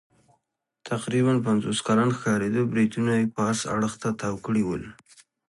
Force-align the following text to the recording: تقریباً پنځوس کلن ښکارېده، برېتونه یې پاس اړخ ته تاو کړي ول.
تقریباً 0.89 1.33
پنځوس 1.45 1.79
کلن 1.87 2.09
ښکارېده، 2.17 2.61
برېتونه 2.73 3.11
یې 3.19 3.25
پاس 3.37 3.57
اړخ 3.75 3.93
ته 4.01 4.09
تاو 4.19 4.35
کړي 4.45 4.63
ول. 4.65 4.83